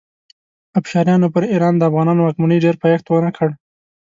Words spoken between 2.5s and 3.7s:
ډېر پایښت ونه کړ.